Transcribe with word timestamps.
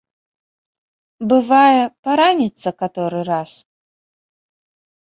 Бывае, 1.35 1.77
параніцца 2.09 2.69
каторы 2.81 3.19
раз. 3.31 3.51